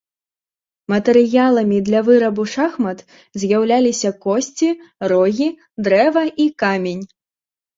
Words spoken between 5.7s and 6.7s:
дрэва і